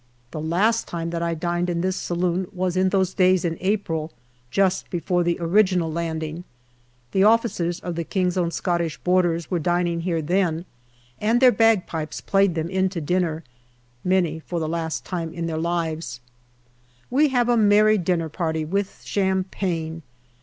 [0.31, 4.11] The last time that I dined in this saloon was in those days in April,
[4.49, 6.43] just before the original landing.
[7.11, 10.65] The officers of the K.O.S.B.'s were dining here then,
[11.19, 13.43] and their bagpipes played them in to dinner,
[14.03, 16.19] many for the last time in their lives.
[17.11, 20.01] We have a merry dinner party with champagne.